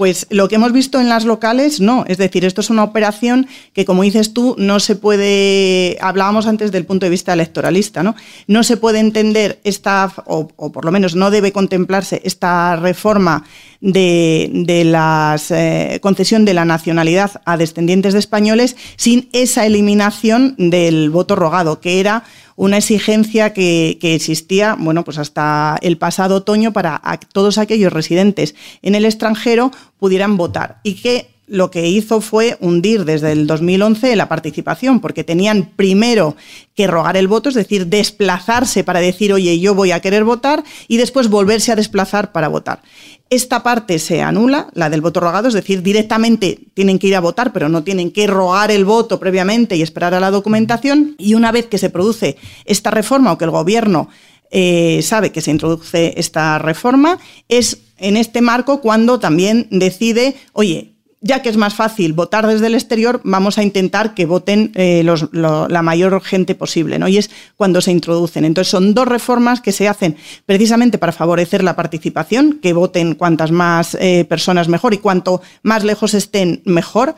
Pues 0.00 0.26
lo 0.30 0.48
que 0.48 0.54
hemos 0.54 0.72
visto 0.72 0.98
en 0.98 1.10
las 1.10 1.26
locales, 1.26 1.78
no. 1.78 2.06
Es 2.08 2.16
decir, 2.16 2.46
esto 2.46 2.62
es 2.62 2.70
una 2.70 2.84
operación 2.84 3.46
que, 3.74 3.84
como 3.84 4.02
dices 4.02 4.32
tú, 4.32 4.54
no 4.56 4.80
se 4.80 4.96
puede. 4.96 5.98
Hablábamos 6.00 6.46
antes 6.46 6.72
del 6.72 6.86
punto 6.86 7.04
de 7.04 7.10
vista 7.10 7.34
electoralista, 7.34 8.02
¿no? 8.02 8.16
No 8.46 8.62
se 8.62 8.78
puede 8.78 8.98
entender 8.98 9.60
esta, 9.62 10.10
o, 10.24 10.48
por 10.48 10.86
lo 10.86 10.90
menos 10.90 11.16
no 11.16 11.30
debe 11.30 11.52
contemplarse 11.52 12.22
esta 12.24 12.76
reforma 12.76 13.44
de, 13.82 14.82
la 14.86 15.38
eh, 15.50 15.98
concesión 16.00 16.46
de 16.46 16.54
la 16.54 16.64
nacionalidad 16.64 17.42
a 17.44 17.58
descendientes 17.58 18.14
de 18.14 18.20
españoles 18.20 18.76
sin 18.96 19.28
esa 19.32 19.66
eliminación 19.66 20.54
del 20.56 21.10
voto 21.10 21.36
rogado, 21.36 21.80
que 21.80 22.00
era 22.00 22.24
una 22.60 22.76
exigencia 22.76 23.54
que, 23.54 23.96
existía, 24.02 24.76
bueno, 24.78 25.02
pues 25.02 25.16
hasta 25.16 25.78
el 25.80 25.96
pasado 25.96 26.36
otoño 26.36 26.74
para 26.74 27.00
todos 27.32 27.56
aquellos 27.56 27.90
residentes 27.90 28.54
en 28.82 28.94
el 28.94 29.06
extranjero 29.06 29.70
pudieran 29.98 30.36
votar 30.36 30.78
y 30.82 30.96
que 30.96 31.30
lo 31.46 31.70
que 31.70 31.88
hizo 31.88 32.20
fue 32.20 32.58
hundir 32.60 33.06
desde 33.06 33.32
el 33.32 33.46
2011 33.46 34.14
la 34.14 34.28
participación, 34.28 35.00
porque 35.00 35.24
tenían 35.24 35.70
primero 35.74 36.36
que 36.74 36.86
rogar 36.86 37.16
el 37.16 37.28
voto, 37.28 37.48
es 37.48 37.54
decir, 37.54 37.86
desplazarse 37.86 38.84
para 38.84 39.00
decir, 39.00 39.32
oye, 39.32 39.58
yo 39.58 39.74
voy 39.74 39.92
a 39.92 40.00
querer 40.00 40.24
votar, 40.24 40.62
y 40.86 40.98
después 40.98 41.28
volverse 41.28 41.72
a 41.72 41.76
desplazar 41.76 42.30
para 42.30 42.48
votar. 42.48 42.82
Esta 43.30 43.62
parte 43.62 44.00
se 44.00 44.22
anula, 44.22 44.68
la 44.74 44.90
del 44.90 45.02
voto 45.02 45.20
rogado, 45.20 45.46
es 45.46 45.54
decir, 45.54 45.82
directamente 45.82 46.58
tienen 46.74 46.98
que 46.98 47.06
ir 47.06 47.14
a 47.14 47.20
votar, 47.20 47.52
pero 47.52 47.68
no 47.68 47.84
tienen 47.84 48.10
que 48.10 48.26
rogar 48.26 48.72
el 48.72 48.84
voto 48.84 49.20
previamente 49.20 49.76
y 49.76 49.82
esperar 49.82 50.14
a 50.14 50.20
la 50.20 50.32
documentación. 50.32 51.14
Y 51.16 51.34
una 51.34 51.52
vez 51.52 51.66
que 51.66 51.78
se 51.78 51.90
produce 51.90 52.36
esta 52.64 52.90
reforma 52.90 53.30
o 53.30 53.38
que 53.38 53.44
el 53.44 53.52
gobierno 53.52 54.08
eh, 54.50 55.00
sabe 55.02 55.30
que 55.30 55.42
se 55.42 55.52
introduce 55.52 56.14
esta 56.16 56.58
reforma, 56.58 57.20
es 57.48 57.78
en 57.98 58.16
este 58.16 58.40
marco 58.40 58.80
cuando 58.80 59.20
también 59.20 59.68
decide, 59.70 60.34
oye, 60.52 60.94
ya 61.20 61.42
que 61.42 61.50
es 61.50 61.56
más 61.56 61.74
fácil 61.74 62.14
votar 62.14 62.46
desde 62.46 62.66
el 62.66 62.74
exterior, 62.74 63.20
vamos 63.24 63.58
a 63.58 63.62
intentar 63.62 64.14
que 64.14 64.24
voten 64.24 64.72
eh, 64.74 65.04
la 65.32 65.82
mayor 65.82 66.22
gente 66.22 66.54
posible, 66.54 66.98
¿no? 66.98 67.08
Y 67.08 67.18
es 67.18 67.30
cuando 67.56 67.80
se 67.82 67.92
introducen. 67.92 68.44
Entonces 68.44 68.70
son 68.70 68.94
dos 68.94 69.06
reformas 69.06 69.60
que 69.60 69.72
se 69.72 69.86
hacen 69.86 70.16
precisamente 70.46 70.96
para 70.96 71.12
favorecer 71.12 71.62
la 71.62 71.76
participación, 71.76 72.58
que 72.62 72.72
voten 72.72 73.14
cuantas 73.14 73.50
más 73.50 73.96
eh, 74.00 74.24
personas 74.24 74.68
mejor 74.68 74.94
y 74.94 74.98
cuanto 74.98 75.42
más 75.62 75.84
lejos 75.84 76.14
estén 76.14 76.62
mejor, 76.64 77.14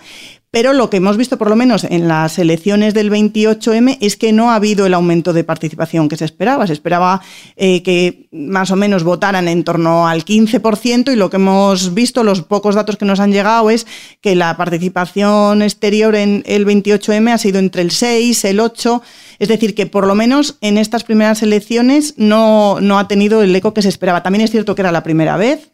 pero 0.53 0.75
lo 0.75 0.91
que 0.91 0.99
hemos 0.99 1.17
visto, 1.17 1.39
por 1.39 1.49
lo 1.49 1.57
menos 1.57 1.83
en 1.83 2.09
las 2.09 2.39
elecciones 2.39 2.93
del 2.93 3.11
28M, 3.11 3.97
es 4.03 4.19
que 4.19 4.35
no 4.35 4.51
ha 4.51 4.57
habido 4.57 4.85
el 4.85 4.93
aumento 4.93 5.33
de 5.33 5.45
participación 5.45 6.11
que 6.11 6.19
se 6.19 6.27
esperaba. 6.27 6.67
Se 6.67 6.75
esperaba 6.75 7.23
eh, 7.57 7.83
que 7.83 8.29
más 8.33 8.71
o 8.71 8.77
menos 8.77 9.03
votaran 9.03 9.49
en 9.49 9.65
torno 9.65 10.07
al 10.07 10.27
15% 10.27 11.11
y 11.11 11.17
lo 11.17 11.31
que 11.31 11.37
hemos 11.37 11.95
visto, 11.95 12.23
los 12.23 12.43
pocos 12.43 12.75
datos 12.75 12.99
que 12.99 13.07
nos 13.07 13.19
han 13.19 13.33
llegado, 13.33 13.71
es 13.71 13.87
que 14.21 14.35
la 14.35 14.59
participación 14.59 15.63
exterior 15.63 16.15
en 16.15 16.43
el 16.45 16.67
28M 16.67 17.33
ha 17.33 17.39
sido 17.39 17.59
entre 17.59 17.81
el 17.81 17.91
6, 17.91 18.45
el 18.45 18.61
8. 18.61 19.03
Es 19.39 19.49
decir, 19.49 19.75
que 19.75 19.87
por 19.87 20.07
lo 20.07 20.15
menos 20.15 20.59
en 20.61 20.77
estas 20.77 21.03
primeras 21.03 21.43
elecciones 21.43 22.13
no, 22.19 22.79
no 22.79 22.99
ha 22.99 23.09
tenido 23.09 23.43
el 23.43 23.57
eco 23.57 23.73
que 23.73 23.81
se 23.81 23.89
esperaba. 23.89 24.23
También 24.23 24.45
es 24.45 24.51
cierto 24.51 24.75
que 24.75 24.83
era 24.83 24.93
la 24.93 25.03
primera 25.03 25.39
vez. 25.39 25.71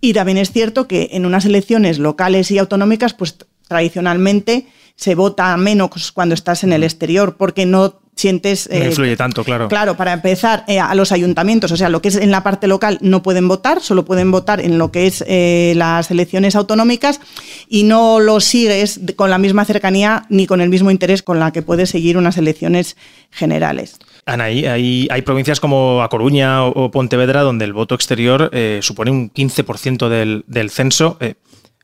Y 0.00 0.14
también 0.14 0.38
es 0.38 0.50
cierto 0.50 0.88
que 0.88 1.10
en 1.12 1.26
unas 1.26 1.44
elecciones 1.44 1.98
locales 1.98 2.50
y 2.50 2.58
autonómicas, 2.58 3.12
pues 3.12 3.36
tradicionalmente 3.68 4.66
se 4.96 5.14
vota 5.14 5.56
menos 5.56 6.12
cuando 6.12 6.34
estás 6.34 6.64
en 6.64 6.72
el 6.72 6.84
exterior 6.84 7.36
porque 7.36 7.66
no 7.66 8.02
sientes... 8.14 8.68
no 8.70 8.76
eh, 8.76 8.86
influye 8.86 9.16
tanto, 9.16 9.42
claro. 9.42 9.68
Claro, 9.68 9.96
para 9.96 10.12
empezar, 10.12 10.64
eh, 10.68 10.78
a 10.78 10.94
los 10.94 11.12
ayuntamientos, 11.12 11.72
o 11.72 11.76
sea, 11.76 11.88
lo 11.88 12.02
que 12.02 12.08
es 12.08 12.16
en 12.16 12.30
la 12.30 12.42
parte 12.42 12.66
local 12.66 12.98
no 13.00 13.22
pueden 13.22 13.48
votar, 13.48 13.80
solo 13.80 14.04
pueden 14.04 14.30
votar 14.30 14.60
en 14.60 14.78
lo 14.78 14.92
que 14.92 15.06
es 15.06 15.24
eh, 15.26 15.72
las 15.76 16.10
elecciones 16.10 16.54
autonómicas 16.54 17.20
y 17.68 17.84
no 17.84 18.20
lo 18.20 18.40
sigues 18.40 19.00
con 19.16 19.30
la 19.30 19.38
misma 19.38 19.64
cercanía 19.64 20.24
ni 20.28 20.46
con 20.46 20.60
el 20.60 20.68
mismo 20.68 20.90
interés 20.90 21.22
con 21.22 21.40
la 21.40 21.52
que 21.52 21.62
puedes 21.62 21.90
seguir 21.90 22.16
unas 22.16 22.36
elecciones 22.36 22.96
generales. 23.30 23.96
Ana, 24.24 24.44
hay, 24.44 24.66
hay, 25.10 25.22
provincias 25.22 25.58
como 25.58 26.00
A 26.02 26.08
Coruña 26.08 26.64
o, 26.64 26.92
Pontevedra 26.92 27.40
donde 27.40 27.64
el 27.64 27.72
voto 27.72 27.96
exterior 27.96 28.52
supone 28.80 29.10
un 29.10 29.32
15% 29.32 30.08
del, 30.08 30.44
del 30.46 30.70
censo. 30.70 31.18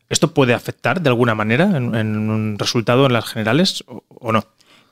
¿Esto 0.09 0.33
puede 0.33 0.55
afectar 0.55 1.01
de 1.03 1.11
alguna 1.11 1.35
manera 1.35 1.65
en, 1.65 1.95
un 1.95 2.59
resultado 2.59 3.07
en 3.07 3.13
las 3.13 3.27
generales 3.27 3.85
o 3.87 4.33
no? 4.33 4.45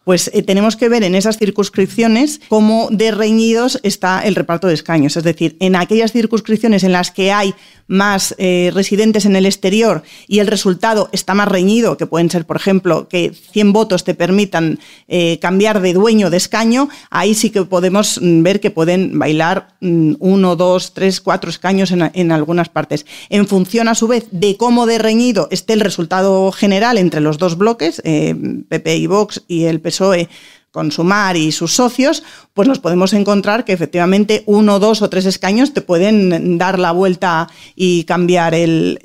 Pues 0.07 0.31
eh, 0.33 0.43
tenemos 0.45 0.77
que 0.77 0.89
ver 0.89 1.03
en 1.03 1.17
esas 1.17 1.37
circunscripciones 1.37 2.41
cómo 2.49 2.87
de 2.93 3.11
reñidos 3.11 3.81
está 3.83 4.21
el 4.21 4.37
reparto 4.37 4.69
de 4.69 4.75
escaños. 4.75 5.17
Es 5.17 5.25
decir, 5.25 5.57
en 5.59 5.75
aquellas 5.75 6.13
circunscripciones 6.13 6.85
en 6.85 6.93
las 6.93 7.11
que 7.11 7.33
hay 7.33 7.55
más 7.89 8.35
eh, 8.39 8.71
residentes 8.73 9.27
en 9.27 9.37
el 9.37 9.47
exterior 9.47 10.03
y 10.27 10.39
el 10.39 10.47
resultado 10.47 11.09
está 11.13 11.35
más 11.35 11.49
reñido, 11.49 11.97
que 11.97 12.07
pueden 12.07 12.31
ser, 12.31 12.45
por 12.47 12.57
ejemplo, 12.57 13.09
que 13.09 13.33
100 13.33 13.73
votos 13.73 14.05
te 14.05 14.15
permitan 14.15 14.79
eh, 15.09 15.39
cambiar 15.41 15.81
de 15.81 15.93
dueño 15.93 16.31
de 16.31 16.37
escaño, 16.37 16.89
ahí 17.11 17.35
sí 17.35 17.51
que 17.51 17.65
podemos 17.65 18.21
mm, 18.21 18.43
ver 18.43 18.61
que 18.61 18.71
pueden 18.71 19.19
bailar 19.19 19.75
mm, 19.81 20.15
uno, 20.21 20.57
dos, 20.57 20.95
tres, 20.95 21.21
cuatro 21.21 21.51
escaños 21.51 21.91
en, 21.91 22.33
algunas 22.33 22.69
partes. 22.69 23.07
En 23.29 23.47
función, 23.47 23.89
a 23.89 23.95
su 23.95 24.07
vez, 24.07 24.27
de 24.31 24.57
cómo 24.57 24.87
de 24.87 24.99
reñido 24.99 25.49
esté 25.51 25.73
el 25.73 25.81
resultado 25.81 26.53
general 26.53 26.99
entre 26.99 27.21
los 27.21 27.39
dos 27.39 27.57
bloques, 27.59 28.03
PP 28.03 28.97
y 28.97 29.07
Vox 29.07 29.43
y 29.49 29.65
el 29.65 29.81
PSOE, 29.81 29.96
PSOE 29.97 30.29
con 30.77 30.93
Sumar 30.93 31.39
y 31.39 31.53
sus 31.53 31.73
socios, 31.73 32.23
pues 32.53 32.69
nos 32.69 32.81
podemos 32.81 33.15
encontrar 33.15 33.65
que 33.65 33.73
efectivamente 33.73 34.43
uno, 34.45 34.79
dos 34.79 35.01
o 35.01 35.09
tres 35.09 35.25
escaños 35.25 35.73
te 35.73 35.81
pueden 35.81 36.59
dar 36.59 36.79
la 36.79 36.93
vuelta 36.93 37.49
y 37.75 38.05
cambiar 38.05 38.55
el, 38.55 38.99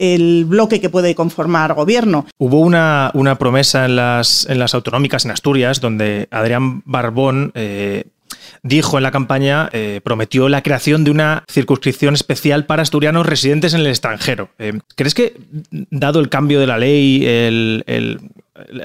bloque 0.50 0.82
que 0.82 0.90
puede 0.90 1.16
conformar 1.16 1.74
gobierno. 1.74 2.26
Hubo 2.38 2.60
una, 2.60 3.14
promesa 3.40 3.86
en 3.86 3.96
las, 3.96 4.46
en 4.50 4.60
las 4.60 4.74
autonómicas 4.74 5.24
en 5.24 5.32
Asturias 5.32 5.80
donde 5.80 6.28
Adrián 6.30 6.82
Barbón 6.84 7.54
eh, 7.56 8.04
dijo 8.64 8.98
en 8.98 9.04
la 9.04 9.12
campaña, 9.12 9.70
eh, 9.74 10.02
prometió 10.04 10.50
la 10.50 10.62
creación 10.62 11.04
de 11.04 11.12
una 11.12 11.44
circunscripción 11.50 12.14
especial 12.14 12.66
para 12.66 12.82
asturianos 12.82 13.26
residentes 13.26 13.74
en 13.74 13.82
el 13.82 13.88
extranjero. 13.88 14.50
Eh, 14.60 14.80
¿Crees 14.96 15.14
que, 15.14 15.36
dado 15.90 16.20
el 16.20 16.30
cambio 16.30 16.60
de 16.60 16.68
la 16.68 16.78
ley, 16.78 17.26
el, 17.26 18.20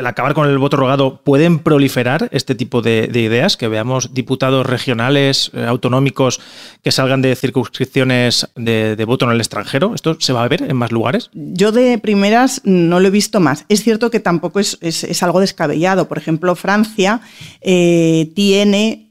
acabar 0.04 0.34
con 0.34 0.48
el 0.48 0.58
voto 0.58 0.76
rogado, 0.76 1.20
pueden 1.22 1.58
proliferar 1.58 2.28
este 2.32 2.54
tipo 2.54 2.82
de, 2.82 3.10
ideas? 3.12 3.56
Que 3.56 3.68
veamos 3.68 4.14
diputados 4.14 4.66
regionales, 4.66 5.50
eh, 5.54 5.64
autonómicos, 5.64 6.40
que 6.82 6.92
salgan 6.92 7.22
de 7.22 7.34
circunscripciones 7.36 8.48
de, 8.54 9.04
voto 9.06 9.24
en 9.26 9.32
el 9.32 9.40
extranjero. 9.40 9.94
¿Esto 9.94 10.16
se 10.20 10.32
va 10.32 10.44
a 10.44 10.48
ver 10.48 10.62
en 10.62 10.76
más 10.76 10.92
lugares? 10.92 11.30
Yo 11.32 11.72
de 11.72 11.98
primeras 11.98 12.60
no 12.64 13.00
lo 13.00 13.08
he 13.08 13.10
visto 13.10 13.40
más. 13.40 13.64
Es 13.68 13.82
cierto 13.82 14.10
que 14.10 14.20
tampoco 14.20 14.60
es, 14.60 14.78
es 14.80 15.22
algo 15.22 15.40
descabellado. 15.40 16.08
Por 16.08 16.18
ejemplo, 16.18 16.54
Francia 16.56 17.20
tiene 17.62 19.05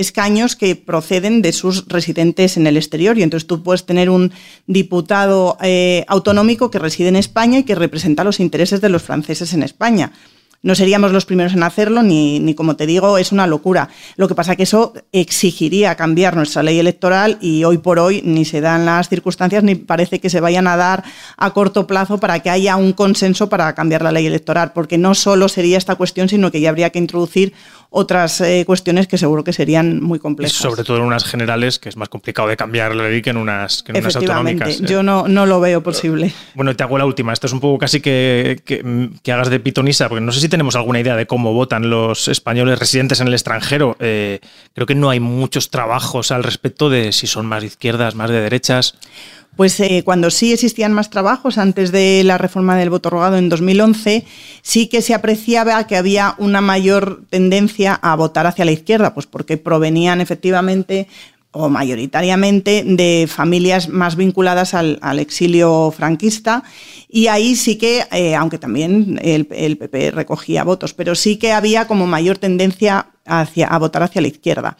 escaños 0.00 0.56
que 0.56 0.76
proceden 0.76 1.42
de 1.42 1.52
sus 1.52 1.86
residentes 1.88 2.56
en 2.56 2.66
el 2.66 2.76
exterior. 2.76 3.18
Y 3.18 3.22
entonces 3.22 3.46
tú 3.46 3.62
puedes 3.62 3.86
tener 3.86 4.10
un 4.10 4.32
diputado 4.66 5.56
eh, 5.62 6.04
autonómico 6.08 6.70
que 6.70 6.78
reside 6.78 7.08
en 7.08 7.16
España 7.16 7.60
y 7.60 7.64
que 7.64 7.74
representa 7.74 8.24
los 8.24 8.40
intereses 8.40 8.80
de 8.80 8.88
los 8.88 9.02
franceses 9.02 9.52
en 9.52 9.62
España. 9.62 10.12
No 10.62 10.74
seríamos 10.74 11.12
los 11.12 11.24
primeros 11.24 11.54
en 11.54 11.62
hacerlo, 11.62 12.02
ni, 12.02 12.38
ni, 12.38 12.54
como 12.54 12.76
te 12.76 12.84
digo, 12.84 13.16
es 13.16 13.32
una 13.32 13.46
locura. 13.46 13.88
Lo 14.16 14.28
que 14.28 14.34
pasa 14.34 14.52
es 14.52 14.56
que 14.58 14.64
eso 14.64 14.92
exigiría 15.10 15.94
cambiar 15.94 16.36
nuestra 16.36 16.62
ley 16.62 16.78
electoral 16.78 17.38
y 17.40 17.64
hoy 17.64 17.78
por 17.78 17.98
hoy 17.98 18.20
ni 18.26 18.44
se 18.44 18.60
dan 18.60 18.84
las 18.84 19.08
circunstancias 19.08 19.64
ni 19.64 19.74
parece 19.74 20.20
que 20.20 20.28
se 20.28 20.40
vayan 20.40 20.66
a 20.66 20.76
dar 20.76 21.02
a 21.38 21.50
corto 21.54 21.86
plazo 21.86 22.18
para 22.18 22.40
que 22.40 22.50
haya 22.50 22.76
un 22.76 22.92
consenso 22.92 23.48
para 23.48 23.74
cambiar 23.74 24.02
la 24.02 24.12
ley 24.12 24.26
electoral, 24.26 24.72
porque 24.74 24.98
no 24.98 25.14
solo 25.14 25.48
sería 25.48 25.78
esta 25.78 25.94
cuestión, 25.94 26.28
sino 26.28 26.50
que 26.50 26.60
ya 26.60 26.68
habría 26.68 26.90
que 26.90 26.98
introducir 26.98 27.54
otras 27.90 28.40
eh, 28.40 28.62
cuestiones 28.64 29.08
que 29.08 29.18
seguro 29.18 29.42
que 29.42 29.52
serían 29.52 30.00
muy 30.00 30.20
complejas. 30.20 30.56
Sobre 30.56 30.84
todo 30.84 30.98
en 30.98 31.02
unas 31.02 31.24
generales, 31.24 31.80
que 31.80 31.88
es 31.88 31.96
más 31.96 32.08
complicado 32.08 32.46
de 32.46 32.56
cambiar 32.56 32.94
la 32.94 33.08
ley 33.08 33.20
que 33.20 33.30
en 33.30 33.36
unas, 33.36 33.82
que 33.82 33.90
en 33.90 33.98
unas 33.98 34.14
autonómicas. 34.14 34.80
Yo 34.80 35.02
no, 35.02 35.26
no 35.26 35.44
lo 35.44 35.60
veo 35.60 35.82
posible. 35.82 36.32
Bueno, 36.54 36.74
te 36.74 36.82
hago 36.82 36.98
la 36.98 37.06
última. 37.06 37.32
Esto 37.32 37.46
es 37.46 37.52
un 37.52 37.60
poco 37.60 37.78
casi 37.78 38.00
que, 38.00 38.60
que, 38.64 39.32
hagas 39.32 39.50
de 39.50 39.60
pitonisa, 39.60 40.08
porque 40.08 40.20
no 40.20 40.32
sé 40.32 40.40
si 40.40 40.48
tenemos 40.48 40.76
alguna 40.76 41.00
idea 41.00 41.16
de 41.16 41.26
cómo 41.26 41.54
votan 41.54 41.88
los 41.88 42.28
españoles 42.28 42.78
residentes 42.78 43.20
en 43.20 43.28
el 43.28 43.34
extranjero. 43.34 43.96
Eh, 44.00 44.40
creo 44.74 44.86
que 44.86 44.94
no 44.94 45.10
hay 45.10 45.20
muchos 45.20 45.70
trabajos 45.70 46.32
al 46.32 46.42
respecto 46.42 46.90
de 46.90 47.12
si 47.12 47.26
son 47.26 47.46
más 47.46 47.62
de 47.62 47.68
izquierdas, 47.68 48.14
más 48.14 48.30
de 48.30 48.40
derechas. 48.40 48.94
Pues 49.56 49.78
eh, 49.80 50.02
cuando 50.04 50.30
sí 50.30 50.52
existían 50.52 50.92
más 50.92 51.10
trabajos, 51.10 51.58
antes 51.58 51.92
de 51.92 52.22
la 52.24 52.38
reforma 52.38 52.76
del 52.76 52.88
voto 52.88 53.10
rogado 53.10 53.36
en 53.36 53.48
2011, 53.48 54.24
sí 54.62 54.86
que 54.86 55.02
se 55.02 55.12
apreciaba 55.12 55.86
que 55.86 55.96
había 55.96 56.34
una 56.38 56.60
mayor 56.60 57.24
tendencia 57.28 57.94
a 57.94 58.16
votar 58.16 58.46
hacia 58.46 58.64
la 58.64 58.72
izquierda, 58.72 59.12
pues 59.12 59.26
porque 59.26 59.56
provenían 59.56 60.20
efectivamente 60.20 61.08
o 61.52 61.68
mayoritariamente 61.68 62.84
de 62.86 63.26
familias 63.28 63.88
más 63.88 64.14
vinculadas 64.14 64.72
al, 64.72 65.18
exilio 65.18 65.90
franquista 65.90 66.62
y 67.08 67.26
ahí 67.26 67.56
sí 67.56 67.76
que, 67.76 68.04
eh, 68.12 68.36
aunque 68.36 68.58
también 68.58 69.18
el, 69.20 69.48
el, 69.50 69.76
PP 69.76 70.12
recogía 70.12 70.62
votos, 70.62 70.94
pero 70.94 71.16
sí 71.16 71.36
que 71.38 71.52
había 71.52 71.88
como 71.88 72.06
mayor 72.06 72.38
tendencia 72.38 73.06
hacia, 73.26 73.66
a 73.66 73.78
votar 73.78 74.04
hacia 74.04 74.22
la 74.22 74.28
izquierda. 74.28 74.76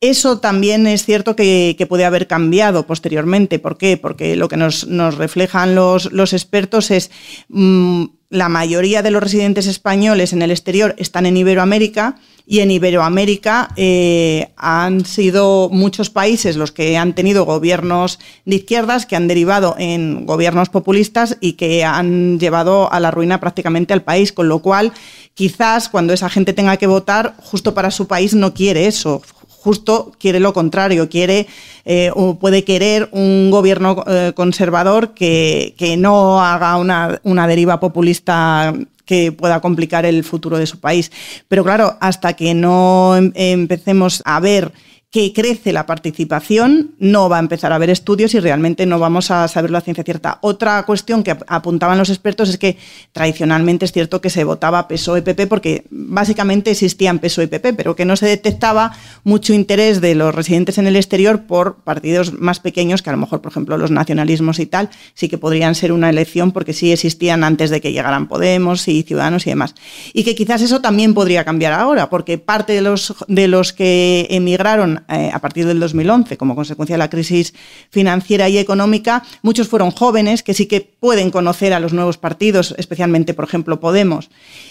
Eso 0.00 0.38
también 0.38 0.86
es 0.86 1.04
cierto 1.04 1.34
que, 1.34 1.86
puede 1.88 2.04
haber 2.04 2.28
cambiado 2.28 2.86
posteriormente. 2.86 3.58
¿Por 3.58 3.76
qué? 3.76 3.96
Porque 3.96 4.36
lo 4.36 4.48
que 4.48 4.56
nos, 4.56 4.86
reflejan 5.16 5.74
los, 5.74 6.32
expertos 6.32 6.92
es 6.92 7.10
mm, 7.48 8.04
la 8.30 8.48
mayoría 8.48 9.02
de 9.02 9.10
los 9.10 9.22
residentes 9.22 9.66
españoles 9.66 10.32
en 10.32 10.42
el 10.42 10.52
exterior 10.52 10.94
están 10.98 11.26
en 11.26 11.36
Iberoamérica 11.36 12.16
y 12.46 12.60
en 12.60 12.70
Iberoamérica 12.70 13.70
eh, 13.76 14.52
han 14.56 15.04
sido 15.04 15.68
muchos 15.70 16.10
países 16.10 16.56
los 16.56 16.70
que 16.70 16.96
han 16.96 17.14
tenido 17.14 17.44
gobiernos 17.44 18.20
de 18.44 18.56
izquierdas 18.56 19.04
que 19.04 19.16
han 19.16 19.28
derivado 19.28 19.74
en 19.78 20.26
gobiernos 20.26 20.68
populistas 20.68 21.36
y 21.40 21.54
que 21.54 21.84
han 21.84 22.38
llevado 22.38 22.90
a 22.92 23.00
la 23.00 23.10
ruina 23.10 23.40
prácticamente 23.40 23.94
al 23.94 24.02
país, 24.02 24.32
con 24.32 24.48
lo 24.48 24.60
cual 24.60 24.92
quizás 25.34 25.88
cuando 25.88 26.12
esa 26.12 26.30
gente 26.30 26.52
tenga 26.52 26.76
que 26.76 26.86
votar 26.86 27.34
justo 27.38 27.74
para 27.74 27.90
su 27.90 28.06
país 28.06 28.34
no 28.34 28.54
quiere 28.54 28.86
eso, 28.86 29.22
justo 29.68 30.12
quiere 30.18 30.40
lo 30.40 30.54
contrario, 30.54 31.10
quiere 31.10 31.46
eh, 31.84 32.10
o 32.14 32.38
puede 32.38 32.64
querer 32.64 33.10
un 33.12 33.50
gobierno 33.50 34.02
eh, 34.06 34.32
conservador 34.34 35.12
que, 35.12 35.74
no 35.98 36.42
haga 36.42 36.78
una, 36.78 37.20
una 37.22 37.46
deriva 37.46 37.78
populista 37.78 38.72
que 39.04 39.30
pueda 39.30 39.60
complicar 39.60 40.06
el 40.06 40.24
futuro 40.24 40.56
de 40.56 40.66
su 40.66 40.80
país. 40.80 41.12
Pero 41.48 41.64
claro, 41.64 41.98
hasta 42.00 42.32
que 42.32 42.54
no 42.54 43.14
em, 43.14 43.30
empecemos 43.34 44.22
a 44.24 44.40
ver 44.40 44.72
que 45.10 45.32
crece 45.32 45.72
la 45.72 45.86
participación, 45.86 46.94
no 46.98 47.30
va 47.30 47.38
a 47.38 47.40
empezar 47.40 47.72
a 47.72 47.76
haber 47.76 47.88
estudios 47.88 48.34
y 48.34 48.40
realmente 48.40 48.84
no 48.84 48.98
vamos 48.98 49.30
a 49.30 49.48
saber 49.48 49.70
la 49.70 49.80
ciencia 49.80 50.04
cierta. 50.04 50.38
Otra 50.42 50.82
cuestión 50.84 51.22
que 51.22 51.34
apuntaban 51.46 51.96
los 51.96 52.10
expertos 52.10 52.50
es 52.50 52.58
que 52.58 52.76
tradicionalmente 53.12 53.86
es 53.86 53.92
cierto 53.92 54.20
que 54.20 54.28
se 54.28 54.44
votaba 54.44 54.86
PSOE-PP 54.86 55.46
porque 55.46 55.86
básicamente 55.88 56.72
existían 56.72 57.20
PSOE-PP, 57.20 57.72
pero 57.72 57.96
que 57.96 58.04
no 58.04 58.16
se 58.16 58.26
detectaba 58.26 58.92
mucho 59.24 59.54
interés 59.54 60.02
de 60.02 60.14
los 60.14 60.34
residentes 60.34 60.76
en 60.76 60.86
el 60.86 60.96
exterior 60.96 61.44
por 61.46 61.76
partidos 61.76 62.34
más 62.34 62.60
pequeños 62.60 63.00
que 63.00 63.08
a 63.08 63.14
lo 63.14 63.18
mejor, 63.18 63.40
por 63.40 63.50
ejemplo, 63.50 63.78
los 63.78 63.90
nacionalismos 63.90 64.58
y 64.58 64.66
tal, 64.66 64.90
sí 65.14 65.30
que 65.30 65.38
podrían 65.38 65.74
ser 65.74 65.92
una 65.92 66.10
elección 66.10 66.52
porque 66.52 66.74
sí 66.74 66.92
existían 66.92 67.44
antes 67.44 67.70
de 67.70 67.80
que 67.80 67.92
llegaran 67.92 68.28
Podemos 68.28 68.86
y 68.88 69.04
Ciudadanos 69.04 69.46
y 69.46 69.50
demás. 69.50 69.74
Y 70.12 70.24
que 70.24 70.34
quizás 70.34 70.60
eso 70.60 70.82
también 70.82 71.14
podría 71.14 71.46
cambiar 71.46 71.72
ahora, 71.72 72.10
porque 72.10 72.36
parte 72.36 72.74
de 72.74 72.82
los, 72.82 73.14
de 73.26 73.48
los 73.48 73.72
que 73.72 74.26
emigraron 74.28 74.97
eh, 75.08 75.30
a 75.32 75.38
partir 75.38 75.66
del 75.66 75.80
2011 75.80 76.36
como 76.36 76.54
consecuencia 76.54 76.94
de 76.94 76.98
la 76.98 77.10
crisis 77.10 77.54
financiera 77.90 78.48
y 78.48 78.58
económica, 78.58 79.22
muchos 79.42 79.68
fueron 79.68 79.90
jóvenes 79.90 80.42
que 80.42 80.54
sí 80.54 80.66
que 80.66 80.80
pueden 80.80 81.30
conocer 81.30 81.72
a 81.72 81.80
los 81.80 81.92
nuevos 81.92 82.18
partidos, 82.18 82.74
especialmente, 82.78 83.34
por 83.34 83.44
ejemplo, 83.44 83.80
Podemos, 83.80 84.30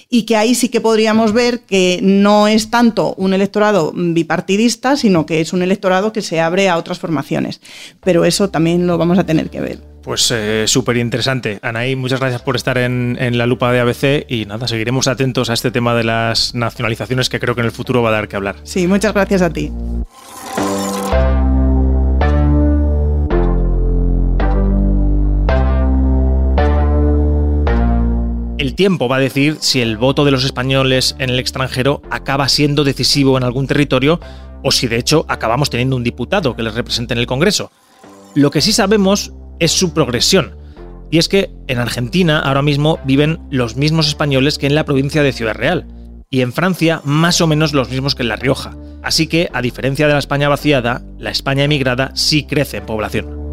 y 0.10 0.24
que 0.24 0.36
ahí 0.36 0.56
sí 0.56 0.70
que 0.70 0.82
podríamos 0.82 1.34
ver 1.34 1.62
que 1.62 2.00
no 2.02 2.48
es 2.48 2.70
tanto 2.70 3.14
un 3.16 3.34
electorado 3.34 3.94
bipartidista, 3.96 4.98
sino 4.98 5.26
que 5.26 5.42
es 5.42 5.54
un 5.54 5.62
electorado 5.62 6.14
que 6.14 6.22
se 6.22 6.40
abre 6.40 6.70
a 6.70 6.78
otras 6.78 7.00
formaciones. 7.00 7.62
Pero 8.04 8.26
eso 8.26 8.50
también 8.50 8.88
lo 8.88 8.98
vamos 8.98 9.18
a 9.18 9.26
tener 9.26 9.50
que 9.50 9.62
ver. 9.62 9.97
Pues 10.08 10.32
eh, 10.32 10.64
súper 10.68 10.96
interesante. 10.96 11.60
Anaí, 11.62 11.98
muchas 11.98 12.22
gracias 12.22 12.42
por 12.42 12.56
estar 12.56 12.78
en, 12.78 13.18
en, 13.20 13.38
la 13.38 13.46
lupa 13.46 13.74
de 13.74 13.82
ABC 13.82 14.26
y 14.30 14.46
nada, 14.46 14.66
seguiremos 14.66 15.10
atentos 15.10 15.50
a 15.50 15.54
este 15.54 15.70
tema 15.70 15.96
de 15.96 16.06
las 16.06 16.56
nacionalizaciones 16.56 17.28
que 17.28 17.42
creo 17.42 17.56
que 17.56 17.60
en 17.60 17.66
el 17.66 17.74
futuro 17.74 18.02
va 18.02 18.08
a 18.08 18.12
dar 18.14 18.30
que 18.30 18.38
hablar. 18.38 18.56
Sí, 18.64 18.88
muchas 18.88 19.14
gracias 19.14 19.42
a 19.42 19.50
ti. 19.50 19.70
El 28.58 28.76
tiempo 28.76 29.10
va 29.10 29.18
a 29.18 29.20
decir 29.20 29.58
si 29.60 29.82
el 29.82 29.98
voto 29.98 30.24
de 30.24 30.32
los 30.32 30.46
españoles 30.46 31.18
en 31.20 31.32
el 31.32 31.40
extranjero 31.40 32.02
acaba 32.10 32.48
siendo 32.48 32.86
decisivo 32.86 33.36
en 33.36 33.44
algún 33.44 33.68
territorio 33.68 34.22
o 34.64 34.72
si 34.72 34.88
de 34.88 34.96
hecho 34.96 35.26
acabamos 35.28 35.70
teniendo 35.70 35.98
un 35.98 36.06
diputado 36.06 36.56
que 36.56 36.64
les 36.64 36.76
represente 36.76 37.14
en 37.14 37.20
el 37.20 37.28
Congreso. 37.28 37.72
Lo 38.36 38.52
que 38.52 38.62
sí 38.62 38.72
sabemos 38.72 39.34
es 39.60 39.72
su 39.72 39.94
progresión. 39.94 40.56
Y 41.10 41.20
es 41.20 41.30
que 41.30 41.52
en 41.68 41.80
Argentina 41.80 42.40
ahora 42.40 42.62
mismo 42.62 43.00
viven 43.06 43.40
los 43.50 43.76
mismos 43.76 44.08
españoles 44.08 44.58
que 44.58 44.68
en 44.68 44.76
la 44.76 44.86
provincia 44.86 45.24
de 45.24 45.32
Ciudad 45.32 45.56
Real, 45.56 45.88
y 46.30 46.42
en 46.42 46.54
Francia 46.54 47.02
más 47.06 47.40
o 47.42 47.48
menos 47.48 47.74
los 47.74 47.90
mismos 47.90 48.16
que 48.16 48.24
en 48.24 48.30
La 48.30 48.36
Rioja. 48.36 48.76
Así 49.04 49.28
que, 49.28 49.50
a 49.54 49.62
diferencia 49.62 50.08
de 50.08 50.14
la 50.14 50.20
España 50.20 50.50
vaciada, 50.50 51.02
la 51.18 51.30
España 51.30 51.64
emigrada 51.64 52.12
sí 52.16 52.44
crece 52.44 52.78
en 52.78 52.86
población. 52.86 53.47